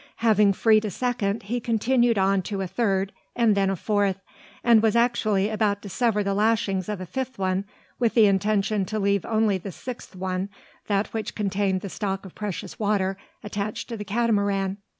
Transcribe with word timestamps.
Having 0.25 0.53
freed 0.53 0.83
a 0.83 0.89
second, 0.89 1.43
he 1.43 1.59
continued 1.59 2.17
on 2.17 2.41
to 2.41 2.61
a 2.61 2.65
third, 2.65 3.11
and 3.35 3.53
then 3.53 3.69
a 3.69 3.75
fourth, 3.75 4.19
and 4.63 4.81
was 4.81 4.95
actually 4.95 5.47
about 5.47 5.83
to 5.83 5.89
sever 5.89 6.23
the 6.23 6.33
lashings 6.33 6.89
of 6.89 6.99
a 6.99 7.05
fifth 7.05 7.37
one, 7.37 7.65
with 7.99 8.15
the 8.15 8.25
intention 8.25 8.83
to 8.85 8.97
leave 8.97 9.27
only 9.27 9.59
the 9.59 9.71
sixth 9.71 10.15
one 10.15 10.49
that 10.87 11.13
which 11.13 11.35
contained 11.35 11.81
the 11.81 11.87
stock 11.89 12.25
of 12.25 12.33
precious 12.33 12.79
water 12.79 13.15
attached 13.43 13.89
to 13.89 13.95
the 13.95 14.03
Catamaran. 14.03 14.77